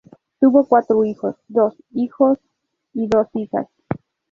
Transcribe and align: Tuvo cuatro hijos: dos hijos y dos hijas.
Tuvo 0.39 0.65
cuatro 0.65 1.05
hijos: 1.05 1.35
dos 1.47 1.75
hijos 1.91 2.39
y 2.95 3.05
dos 3.07 3.27
hijas. 3.35 3.67